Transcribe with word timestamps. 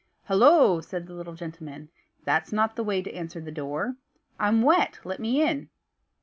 "Hollo!" 0.23 0.81
said 0.81 1.05
the 1.05 1.13
little 1.13 1.35
gentleman, 1.35 1.89
"that's 2.23 2.51
not 2.51 2.75
the 2.75 2.83
way 2.83 3.03
to 3.03 3.13
answer 3.13 3.39
the 3.39 3.51
door. 3.51 3.97
I'm 4.39 4.63
wet, 4.63 4.99
let 5.05 5.19
me 5.19 5.43
in." 5.47 5.69